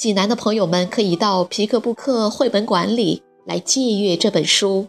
[0.00, 4.86] 济南的朋友们可以到皮克布克绘本馆里来借阅这本书。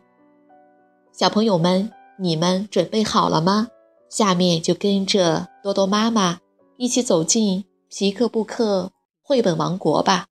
[1.12, 3.68] 小朋友们，你们准备好了吗？
[4.10, 6.40] 下面就跟着多多妈妈
[6.78, 10.28] 一起走进皮克布克绘本王国吧。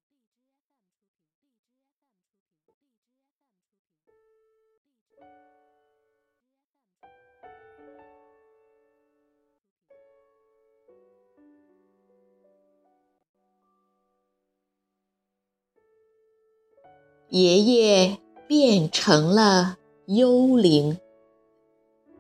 [17.31, 20.99] 爷爷变成了幽灵。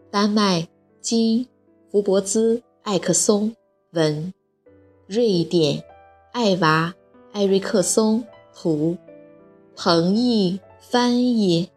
[0.08, 0.69] 丹麦
[1.00, 1.48] 金
[1.91, 3.56] 福伯兹艾克松
[3.91, 4.33] 文，
[5.08, 5.83] 瑞典
[6.31, 6.94] 艾娃
[7.33, 8.97] 艾瑞克松图，
[9.75, 11.70] 彭毅翻译，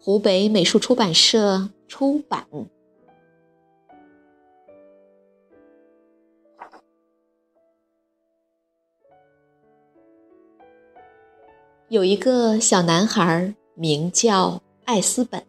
[0.00, 2.46] 湖北美术出版社出版。
[11.88, 15.40] 有一个小男孩，名叫艾斯本。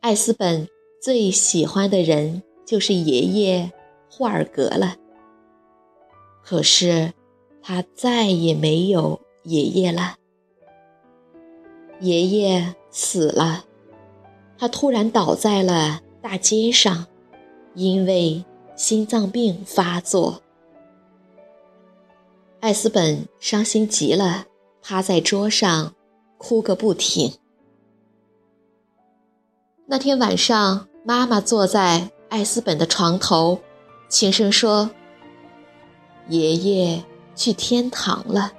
[0.00, 0.66] 艾斯本
[1.02, 3.70] 最喜欢的人就是爷爷
[4.10, 4.96] 霍尔格了。
[6.42, 7.12] 可是，
[7.62, 10.16] 他再也没有爷爷了。
[12.00, 13.66] 爷爷死了，
[14.56, 17.06] 他突然倒在了大街上，
[17.74, 18.42] 因为
[18.76, 20.40] 心脏病发作。
[22.60, 24.46] 艾斯本伤心极了。
[24.86, 25.94] 趴在桌上，
[26.36, 27.32] 哭个不停。
[29.86, 33.60] 那天晚上，妈妈坐在艾斯本的床头，
[34.10, 34.90] 轻声说
[36.28, 37.02] ：“爷爷
[37.34, 38.52] 去天堂了。”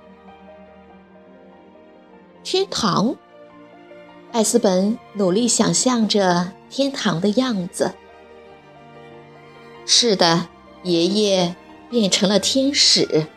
[2.43, 3.15] 天堂？
[4.31, 7.93] 艾斯本努力想象着天堂的样子。
[9.85, 10.47] 是的，
[10.81, 11.55] 爷爷
[11.91, 13.27] 变成了天使。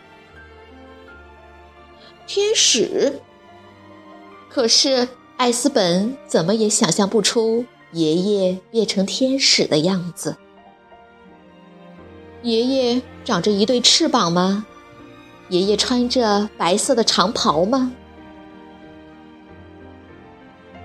[2.29, 3.21] 天使，
[4.51, 5.09] 可是
[5.39, 10.37] 艾斯本怎么也想象不出爷爷变成天使的样子。
[12.43, 14.67] 爷爷长着一对翅膀吗？
[15.49, 17.91] 爷爷穿着白色的长袍吗？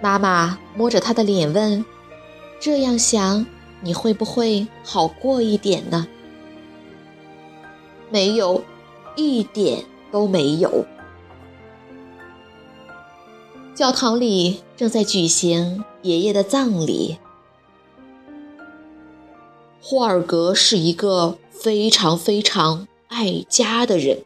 [0.02, 1.84] 妈妈摸着他的脸问
[2.58, 3.46] ：“这样想，
[3.82, 6.08] 你会不会好过一点呢？”
[8.09, 8.64] 没有，
[9.18, 10.86] 一点都没有。
[13.75, 17.17] 教堂里正在举行爷爷的葬礼。
[19.81, 24.23] 霍尔格是一个非常非常爱家的人。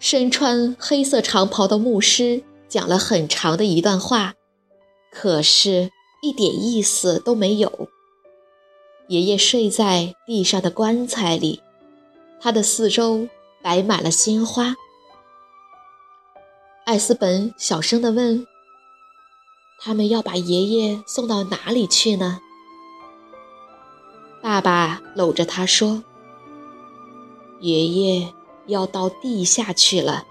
[0.00, 4.34] 身穿黑色长袍的牧师讲了很长的一段话，
[5.12, 5.90] 可是
[6.22, 7.88] 一点意思都没有。
[9.06, 11.60] 爷爷睡在地上的棺材里，
[12.40, 13.28] 他的四周
[13.62, 14.74] 摆满了鲜花。
[16.90, 18.48] 艾斯本小声地问
[19.78, 22.40] ：“他们要把爷爷送到哪里去呢？”
[24.42, 26.02] 爸爸搂着他说
[27.62, 28.34] ：“爷爷
[28.66, 30.24] 要到地下去了，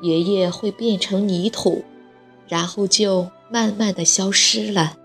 [0.00, 1.84] 爷爷会变成泥土，
[2.48, 4.96] 然后就慢慢的消失了。”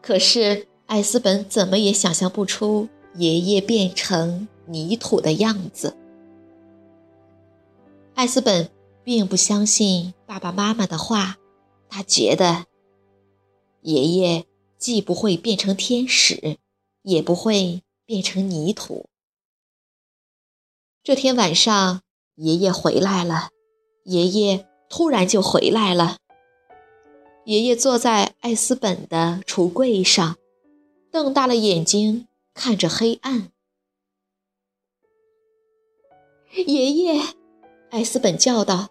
[0.00, 5.98] 可是艾斯本怎么也想象不出爷爷变成泥土的样子。
[8.14, 8.70] 艾斯本
[9.02, 11.38] 并不相信爸爸妈妈的话，
[11.88, 12.66] 他觉得
[13.80, 14.46] 爷爷
[14.78, 16.58] 既不会变成天使，
[17.02, 19.06] 也不会变成泥土。
[21.02, 22.02] 这天晚上，
[22.36, 23.48] 爷爷回来了，
[24.04, 26.18] 爷爷突然就回来了。
[27.44, 30.36] 爷爷坐在艾斯本的橱柜上，
[31.10, 33.50] 瞪大了眼睛看着黑暗。
[36.54, 37.41] 爷爷。
[37.92, 38.88] 艾斯本叫道：“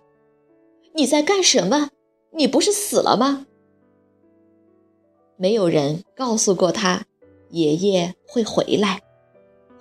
[0.94, 1.90] 你在干什么？
[2.34, 3.48] 你不是死了吗？”
[5.38, 7.08] 没有人告诉过他，
[7.50, 9.02] 爷爷会回来，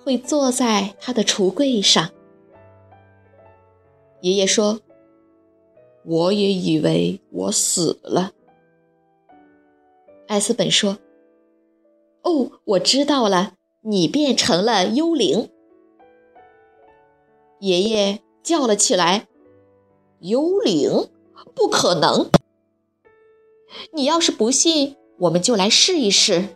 [0.03, 2.09] 会坐在他的橱柜上。
[4.21, 4.79] 爷爷说
[6.03, 8.31] ：“我也以为我死了。”
[10.27, 10.97] 艾斯本说
[12.25, 15.47] ：“哦，我知道了，你变成了幽灵。”
[17.61, 19.27] 爷爷叫了起来
[20.21, 21.09] ：“幽灵？
[21.55, 22.29] 不可能！
[23.93, 26.49] 你要是不信，我们就来试一试。”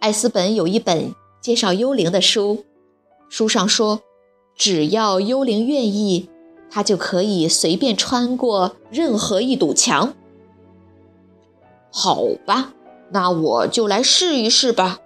[0.00, 2.64] 艾斯本有一本介绍幽灵的书，
[3.28, 4.00] 书上说，
[4.56, 6.28] 只要幽灵愿意，
[6.70, 10.14] 他就可以随便穿过任何一堵墙。
[11.90, 12.72] 好吧，
[13.10, 15.00] 那我就来试一试吧。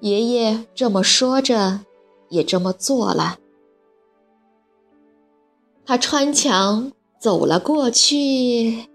[0.00, 1.80] 爷爷这么说着，
[2.28, 3.38] 也这么做了。
[5.86, 8.88] 他穿墙走了过去，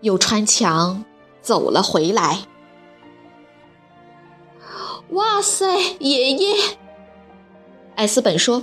[0.00, 1.04] 又穿墙
[1.42, 2.46] 走了回来。
[5.10, 5.66] 哇塞，
[5.98, 6.54] 爷爷！
[7.96, 8.62] 艾斯本说：“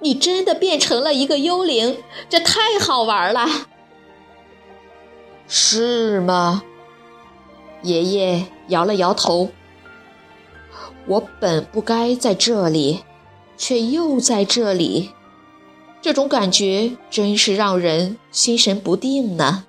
[0.00, 1.98] 你真的变成了一个幽灵，
[2.30, 3.46] 这太好玩了。”
[5.46, 6.62] 是吗？
[7.82, 9.50] 爷爷摇了摇头。
[11.06, 13.04] 我本不该在这里，
[13.58, 15.10] 却又在这里，
[16.02, 19.64] 这种感觉真是让人心神不定呢。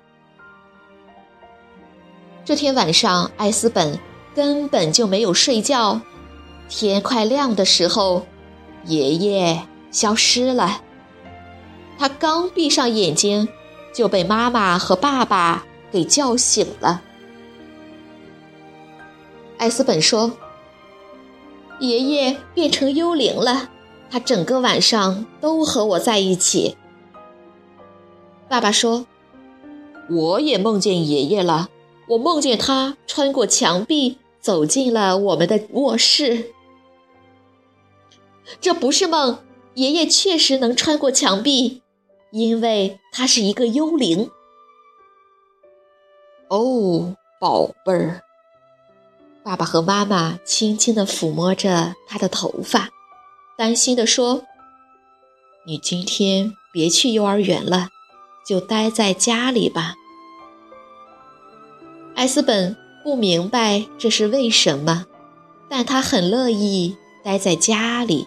[2.44, 3.98] 这天晚上，艾斯本。
[4.34, 6.00] 根本就没有睡觉。
[6.68, 8.26] 天快亮的时候，
[8.84, 10.82] 爷爷消失了。
[11.96, 13.48] 他刚闭上眼睛，
[13.94, 17.00] 就被妈妈和爸爸给叫醒了。
[19.56, 20.32] 艾斯本说
[21.78, 23.70] ：“爷爷变成幽灵了，
[24.10, 26.76] 他整个晚上都和我在一起。”
[28.48, 29.06] 爸爸说
[30.10, 31.68] ：“我也梦见爷爷了，
[32.08, 36.52] 我梦见他穿过墙壁。”走进了我们的卧室，
[38.60, 39.38] 这不是梦，
[39.72, 41.80] 爷爷确实能穿过墙壁，
[42.30, 44.30] 因为他是一个幽灵。
[46.48, 48.20] 哦，宝贝儿，
[49.42, 52.90] 爸爸和妈妈轻轻地抚摸着他的头发，
[53.56, 54.44] 担心地说
[55.66, 57.88] ：“你今天别去幼儿园了，
[58.46, 59.94] 就待在家里吧。”
[62.14, 62.76] 艾斯本。
[63.04, 65.04] 不明白这是为什么，
[65.68, 68.26] 但他很乐意待在家里。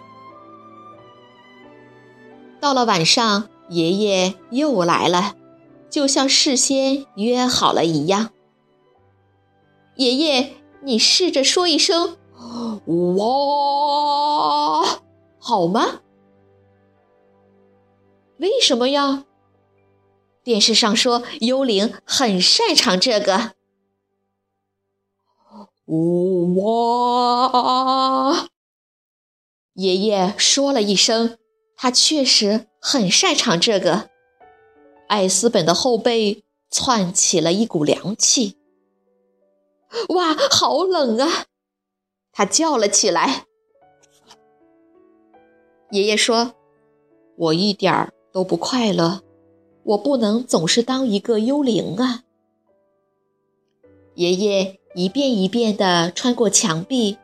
[2.60, 5.34] 到了晚上，爷爷又来了，
[5.90, 8.30] 就像事先约好了一样。
[9.96, 10.52] 爷爷，
[10.84, 12.16] 你试着说一声
[13.16, 15.00] “哇”，
[15.48, 16.02] 好吗？
[18.36, 19.24] 为什么呀？
[20.44, 23.54] 电视上说幽灵很擅长这个。
[26.56, 28.48] 哇！
[29.72, 31.38] 爷爷说了一声，
[31.74, 34.10] 他确实很擅长这个。
[35.08, 38.58] 艾斯本的后背窜起了一股凉气。
[40.10, 41.46] 哇，好冷啊！
[42.32, 43.47] 他叫了起来。
[45.90, 46.54] 爷爷说
[47.36, 49.22] ：“我一点儿都不快乐，
[49.82, 52.24] 我不能总是当一个幽灵啊。”
[54.14, 54.78] 爷爷。
[54.94, 57.18] 一遍一遍地穿过墙壁，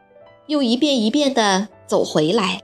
[0.46, 2.62] 又一遍一遍地走回来。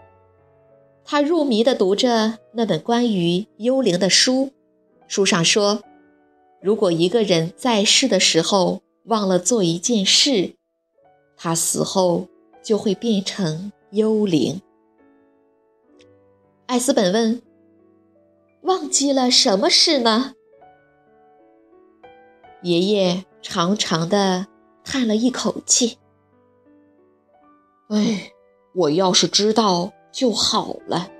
[1.05, 4.51] 他入迷地读着那本关于幽灵的书。
[5.09, 5.83] 书上说，
[6.61, 10.55] 如果一个人在世的时候忘了做一件事，
[11.37, 12.29] 他死后
[12.63, 14.61] 就会变成幽灵。
[16.71, 17.43] 艾斯本问
[18.63, 20.35] ：“忘记了什么事呢？”
[22.63, 24.47] 爷爷长长的。
[24.83, 25.99] 叹了一口气，
[27.91, 28.33] 哎，
[28.75, 31.11] 我要是知道就好了。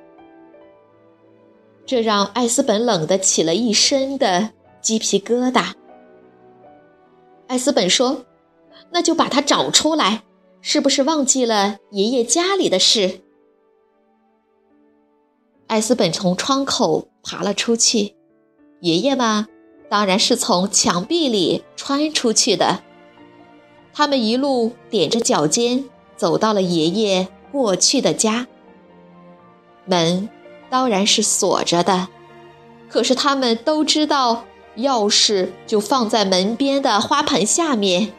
[1.85, 5.73] 这让艾斯本冷得起了一身的鸡皮疙瘩。
[7.49, 8.25] 艾斯本说
[8.91, 10.23] ：“那就把它找出来，
[10.63, 13.21] 是不是忘记了爷爷家里的事？”
[15.71, 18.17] 艾斯本从窗口爬了出去，
[18.81, 19.47] 爷爷嘛，
[19.89, 22.83] 当然是从墙壁里穿出去的。
[23.95, 25.85] 他们一路踮着脚尖
[26.17, 28.49] 走到了爷爷过去的家。
[29.85, 30.29] 门
[30.69, 32.09] 当然是锁着的，
[32.89, 34.47] 可是他们都知道
[34.77, 38.13] 钥匙就放在门边的花盆下面，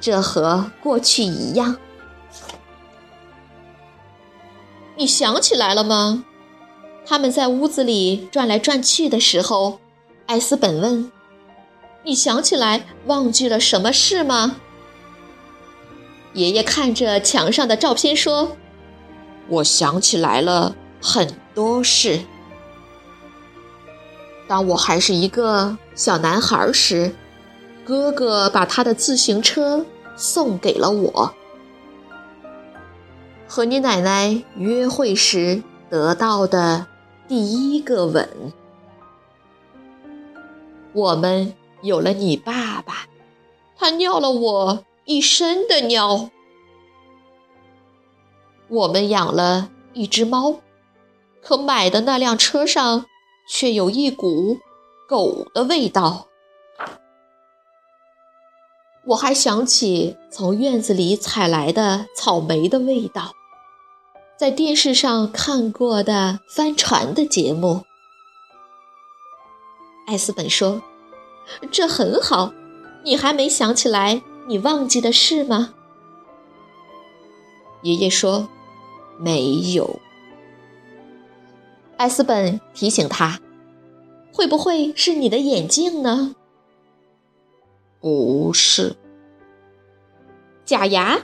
[0.00, 1.78] 这和过去一样。
[4.96, 6.24] 你想起来了吗？
[7.10, 9.80] 他们在屋子里转来转去的时候，
[10.26, 11.10] 艾斯本问
[12.06, 14.60] ：“你想起来忘记了什么事吗？”
[16.34, 18.56] 爷爷看着墙上的照片说
[19.50, 22.20] ：“我想起来了很多事。
[24.46, 27.12] 当我还是一个小男孩时，
[27.84, 31.34] 哥哥把他的自行车送给了我。
[33.48, 36.86] 和你奶奶约会时得到的
[37.30, 38.52] 第一个吻。
[40.92, 43.06] 我们有了你爸爸，
[43.76, 46.28] 他尿了我一身的尿。
[48.66, 50.56] 我们养了一只猫，
[51.40, 53.06] 可买的那辆车上
[53.48, 54.58] 却有一股
[55.08, 56.26] 狗的味道。
[59.06, 63.34] 我还想起从院子里采来的草莓的味道，
[64.40, 67.84] 在电视上看过的帆船的节目。
[70.06, 70.80] 艾斯本说
[71.70, 72.50] ：“这很好，
[73.04, 75.74] 你还没想起来你忘记的事吗？”
[77.84, 78.48] 爷爷说
[79.20, 80.00] ：“没有。”
[81.98, 83.38] 艾斯本提醒他
[84.32, 86.34] ：“会不会是你的眼镜呢
[88.00, 88.96] ？”“不是。
[90.64, 91.20] ”“假牙？”“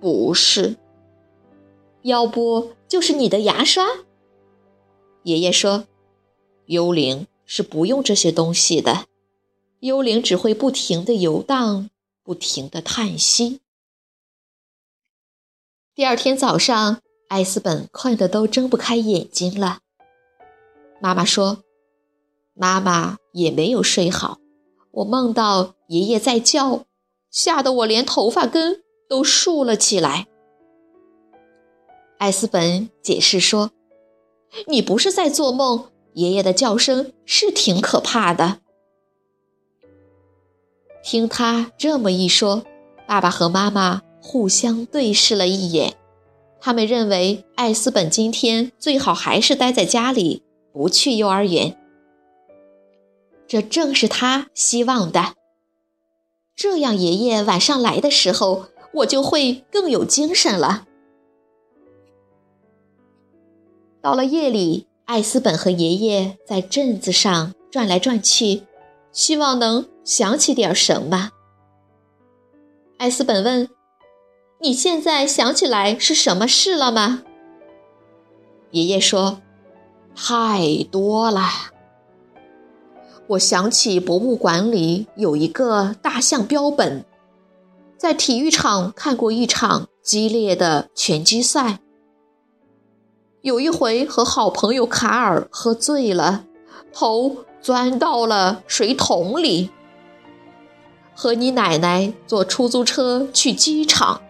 [0.00, 0.74] 不是。
[2.02, 3.86] ”“要不就是你的牙刷？”
[5.24, 5.86] 爷爷说。
[6.66, 9.06] 幽灵是不用这些东西的，
[9.80, 11.88] 幽灵只会不停地游荡，
[12.22, 13.60] 不停地叹息。
[15.94, 19.78] 第二天早上，艾斯本困得都睁不开眼睛了。
[21.00, 21.64] 妈妈说
[22.52, 24.36] ：“妈妈也没有睡好，
[24.90, 26.84] 我梦到爷爷在叫，
[27.30, 30.26] 吓得我连头发根都竖了起来。”
[32.18, 33.70] 艾斯本解释说
[34.66, 38.58] ：“你不是在做梦。”爷爷的叫声是挺可怕的。
[41.04, 42.64] 听他这么一说，
[43.06, 45.94] 爸爸和妈妈互相对视了一眼。
[46.60, 51.78] 他们认为艾斯本今天最好还是待在家里，不去幼儿园。
[53.46, 55.34] 这正是他希望的。
[56.56, 60.86] 这样，爷爷晚上来的时候，我就会更有精神了。
[64.08, 64.86] 到了夜里。
[65.04, 68.62] 艾斯本和爷爷在镇子上转来转去，
[69.12, 71.30] 希望能想起点什么。
[72.96, 73.68] 艾斯本问
[74.62, 77.22] ：“你现在想起来是什么事了吗？”
[78.72, 79.42] 爷爷说
[80.16, 81.42] ：“太多了。
[83.26, 87.04] 我想起博物馆里有一个大象标本，
[87.98, 91.80] 在体育场看过一场激烈的拳击赛。”
[93.42, 96.44] 有一回和好朋友卡尔喝醉了，
[96.92, 99.70] 头钻到了水桶里。
[101.14, 104.22] 和你奶奶坐出租车去机场，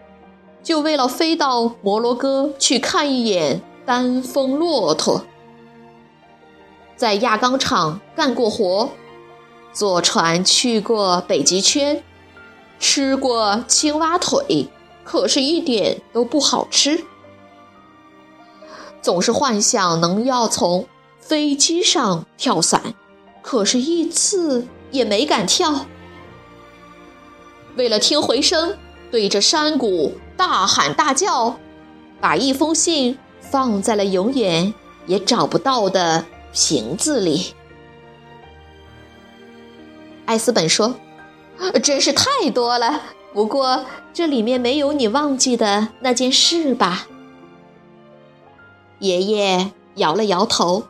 [0.61, 5.23] 就为了飞到摩洛哥去看一眼丹峰骆驼。
[6.95, 8.89] 在轧钢厂干过活，
[9.73, 12.03] 坐船去过北极圈，
[12.79, 14.67] 吃过青蛙腿，
[15.03, 17.05] 可是一点都不好吃。
[19.01, 20.87] 总是幻想能要从
[21.19, 22.93] 飞机上跳伞，
[23.41, 25.85] 可是，一次也没敢跳。
[27.75, 28.77] 为了听回声，
[29.11, 31.57] 对着山谷大喊大叫，
[32.19, 34.73] 把一封信放在了永远
[35.05, 37.53] 也找不到的瓶子里。
[40.25, 40.95] 艾斯本说
[41.81, 43.01] ：“真是太多了，
[43.33, 47.07] 不过这里面没有你忘记的那件事吧？”
[48.99, 50.83] 爷爷摇了摇头。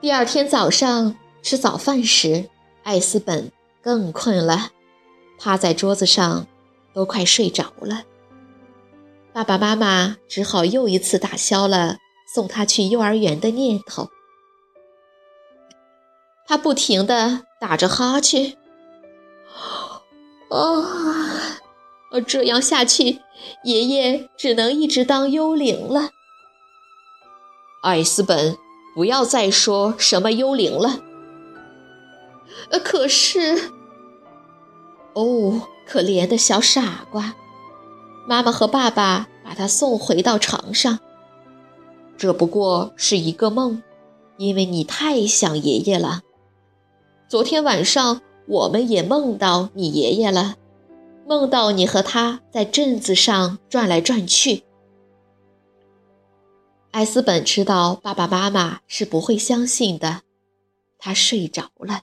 [0.00, 2.48] 第二天早上吃早饭时，
[2.82, 4.70] 艾斯本更困了，
[5.38, 6.46] 趴在桌子上，
[6.92, 8.04] 都快睡着了。
[9.32, 11.96] 爸爸妈妈只好又一次打消了
[12.34, 14.10] 送他去幼儿园的念头。
[16.46, 18.58] 他不停地打着哈欠，
[20.50, 21.31] 啊。
[22.12, 23.20] 而这样下去，
[23.64, 26.10] 爷爷只能一直当幽灵了。
[27.82, 28.56] 艾斯本，
[28.94, 31.00] 不要再说什么幽灵了。
[32.70, 33.72] 呃，可是，
[35.14, 37.34] 哦，可怜的小傻瓜！
[38.28, 41.00] 妈妈和爸爸把他送回到床上。
[42.16, 43.82] 这不过是一个梦，
[44.36, 46.20] 因为你太想爷爷了。
[47.26, 50.54] 昨天晚上，我们也梦到你爷爷了。
[51.26, 54.64] 梦到你和他在镇子上转来转去。
[56.90, 60.22] 艾斯本知道爸爸妈妈是不会相信的，
[60.98, 62.02] 他睡着了。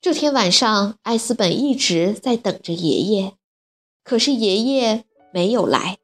[0.00, 3.34] 这天晚上，艾斯本一直在等着爷爷，
[4.02, 5.98] 可是爷爷没有来。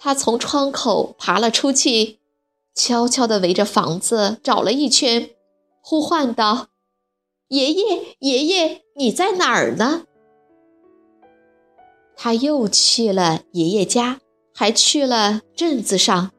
[0.00, 2.18] 他从窗口爬了出去，
[2.74, 5.30] 悄悄地围着房子找了一圈，
[5.82, 6.68] 呼唤道。
[7.48, 10.04] 爷爷，爷爷，你在哪儿呢？
[12.14, 14.20] 他又去了爷爷家，
[14.54, 16.30] 还去了镇子上，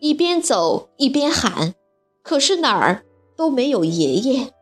[0.00, 1.74] 一边走一边喊，
[2.24, 3.04] 可是哪儿
[3.36, 4.52] 都没有爷爷。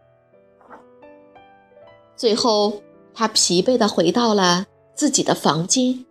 [2.14, 2.82] 最后，
[3.14, 6.04] 他疲惫地回到了自己的房间，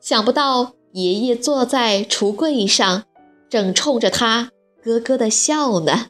[0.00, 3.04] 想不到爷爷坐在橱柜上，
[3.50, 4.50] 正冲着他
[4.82, 6.06] 咯咯地笑呢。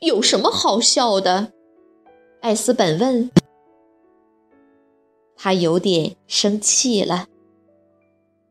[0.00, 1.52] 有什么好笑的？
[2.40, 3.30] 艾斯本问。
[5.36, 7.26] 他有点生气了。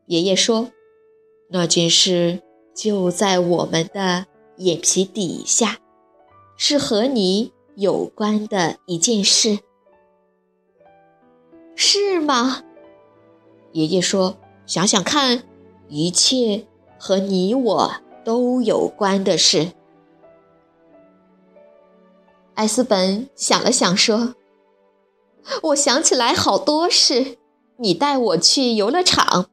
[0.06, 0.70] 爷爷说
[1.50, 2.40] ：“那件事
[2.74, 4.26] 就在我们的
[4.58, 5.78] 眼皮底下，
[6.56, 9.58] 是和你有关的一件事，
[11.74, 12.62] 是吗？”
[13.72, 14.36] 爷爷说
[14.66, 15.42] ：“想想看，
[15.88, 16.64] 一切
[16.98, 17.92] 和你我
[18.24, 19.72] 都有关的事。”
[22.54, 24.34] 艾斯本想了想说。
[25.62, 27.36] 我想起来好多事，
[27.78, 29.46] 你带我去游乐场，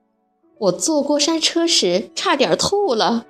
[0.60, 3.26] 我坐过山车时差点吐了。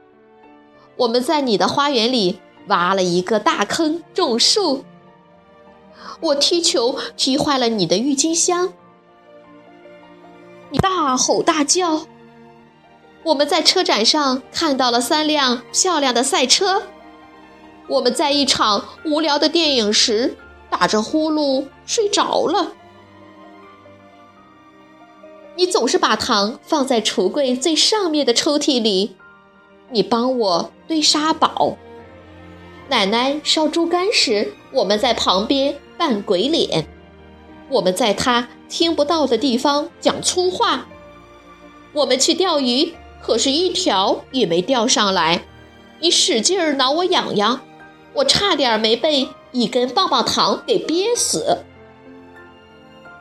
[0.97, 4.83] 我们在你的花园里挖了一个大坑种树，
[6.19, 8.73] 我踢球踢坏了你的郁金香，
[10.69, 12.05] 你大吼大叫。
[13.23, 16.83] 我们在车展上看到了三辆漂亮的赛车，
[17.87, 20.37] 我们在一场无聊的电影时。
[20.71, 22.71] 打着呼噜睡着了。
[25.57, 29.17] 你总是把糖放在橱柜最上面的抽屉里。
[29.89, 31.77] 你帮我堆沙堡。
[32.87, 36.87] 奶奶烧猪肝时，我们在旁边扮鬼脸。
[37.67, 40.87] 我们在她听不到的地方讲粗话。
[41.91, 45.43] 我们去钓鱼，可是一条也没钓上来。
[45.99, 47.59] 你使劲儿挠我痒痒，
[48.13, 49.29] 我差点没被。
[49.53, 51.65] 一根棒棒糖给憋死。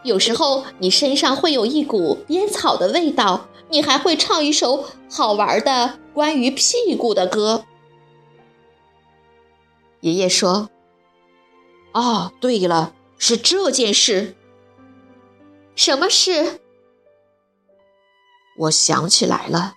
[0.05, 7.65] 有时候你身上会有一股烟草的味道，你还会唱一首好玩的关于屁股的歌。
[10.03, 10.71] 爷爷说
[11.95, 14.37] ：“哦，对了，是这件事。
[15.75, 16.61] 什么事？
[18.57, 19.75] 我想起来了，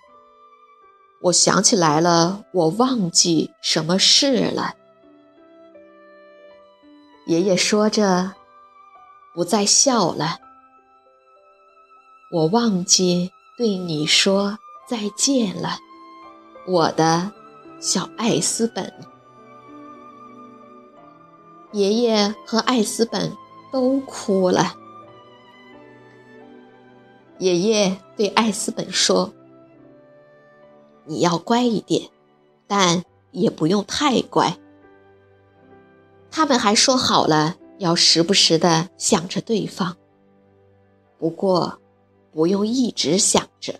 [1.22, 4.76] 我想起来了，我忘记什么事了。”
[7.26, 8.34] 爷爷说着，
[9.32, 10.38] 不再笑了。
[12.30, 15.78] 我忘记对你说再见了，
[16.66, 17.32] 我的
[17.80, 18.92] 小艾斯本。
[21.72, 23.32] 爷爷和艾斯本
[23.72, 24.74] 都哭了。
[27.38, 29.32] 爷爷对艾斯本说
[31.06, 32.10] ：“你要乖一点，
[32.66, 34.56] 但也不用太乖。”
[36.36, 39.96] 他们还说好了要时不时的想着对方，
[41.16, 41.80] 不过
[42.32, 43.78] 不用一直想着。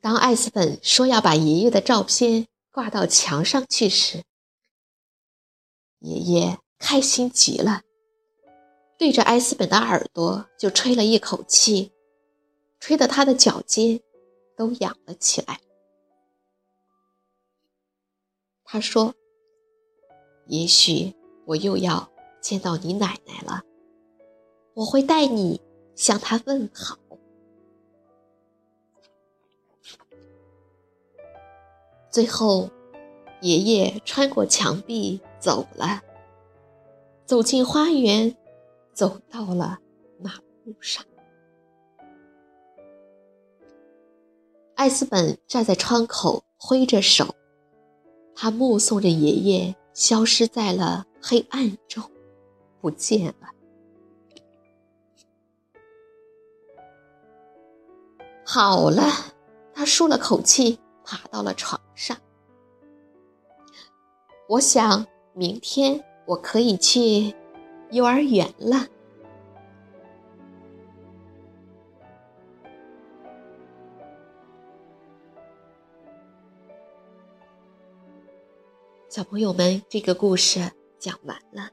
[0.00, 4.22] 当艾斯本说要把爷爷的照片挂到墙上去时，
[5.98, 7.82] 爷爷开心极了，
[8.96, 11.92] 对着艾斯本的耳朵就吹了一口气，
[12.80, 14.00] 吹得他的脚尖
[14.56, 15.60] 都痒了起来。
[18.70, 19.14] 他说
[20.44, 21.14] ：“也许
[21.46, 23.62] 我又要见到你奶奶了，
[24.74, 25.58] 我会带你
[25.96, 26.98] 向她问好。”
[32.12, 32.68] 最后，
[33.40, 36.02] 爷爷穿过墙壁走了，
[37.24, 38.36] 走进花园，
[38.92, 39.78] 走到了
[40.20, 41.02] 马路上。
[44.74, 47.34] 艾斯本站在窗口，挥着手。
[48.40, 52.08] 他目送着爷爷消失在了黑暗中，
[52.80, 53.48] 不见了。
[58.46, 59.02] 好了，
[59.74, 62.16] 他舒了口气，爬到了床上。
[64.48, 67.34] 我想明天我可以去
[67.90, 68.86] 幼儿园了。
[79.18, 80.60] 小朋友们，这个故事
[81.00, 81.70] 讲完了。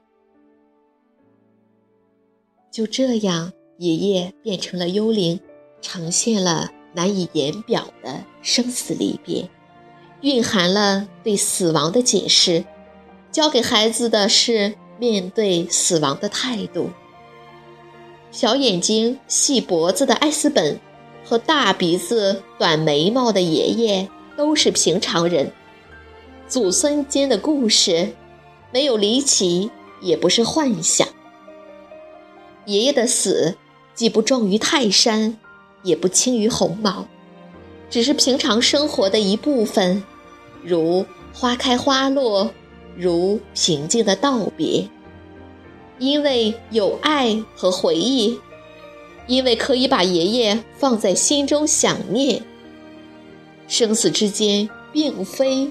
[2.72, 5.38] 就这样，爷爷变成了幽灵，
[5.80, 9.48] 呈现了难以言表的生死离别，
[10.22, 12.64] 蕴含了对死亡的解释，
[13.30, 16.90] 教给孩子的是面对死亡的态度。
[18.32, 20.80] 小眼睛、细脖子的艾斯本
[21.24, 25.52] 和大鼻子、短眉毛的爷爷都是平常人。
[26.48, 28.12] 祖孙间的故事，
[28.72, 31.06] 没有离奇，也不是幻想。
[32.66, 33.56] 爷爷的死
[33.94, 35.36] 既不重于泰山，
[35.82, 37.06] 也不轻于鸿毛，
[37.90, 40.02] 只是平常生活的一部分，
[40.62, 42.50] 如花开花落，
[42.96, 44.88] 如平静的道别。
[45.98, 48.38] 因为有爱和回忆，
[49.26, 52.42] 因为可以把爷爷放在心中想念。
[53.66, 55.70] 生死之间，并非